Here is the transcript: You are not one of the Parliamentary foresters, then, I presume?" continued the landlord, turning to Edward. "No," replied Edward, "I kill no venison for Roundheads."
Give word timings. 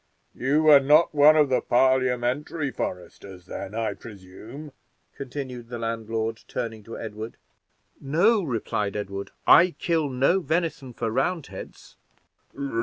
You 0.33 0.67
are 0.69 0.79
not 0.79 1.13
one 1.13 1.35
of 1.35 1.49
the 1.49 1.61
Parliamentary 1.61 2.71
foresters, 2.71 3.45
then, 3.45 3.75
I 3.75 3.93
presume?" 3.93 4.71
continued 5.15 5.69
the 5.69 5.77
landlord, 5.77 6.41
turning 6.47 6.81
to 6.85 6.97
Edward. 6.97 7.37
"No," 7.99 8.41
replied 8.41 8.95
Edward, 8.95 9.29
"I 9.45 9.75
kill 9.77 10.09
no 10.09 10.39
venison 10.39 10.93
for 10.93 11.11
Roundheads." 11.11 11.97